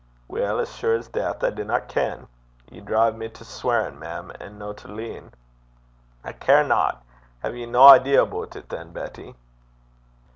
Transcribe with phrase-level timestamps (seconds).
[0.27, 2.27] 'Weel, as sure's deith, I dinna ken.
[2.71, 5.31] Ye drive me to sweirin', mem, an' no to leein'.'
[6.23, 6.97] 'I carena.
[7.43, 9.35] Hae ye no idea aboot it, than, Betty?'